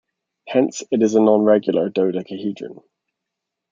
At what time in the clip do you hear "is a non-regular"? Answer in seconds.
1.03-1.89